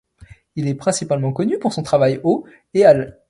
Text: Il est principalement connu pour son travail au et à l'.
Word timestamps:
Il 0.55 0.67
est 0.67 0.73
principalement 0.73 1.31
connu 1.31 1.59
pour 1.59 1.73
son 1.73 1.83
travail 1.83 2.19
au 2.23 2.43
et 2.73 2.85
à 2.85 2.95
l'. 2.95 3.19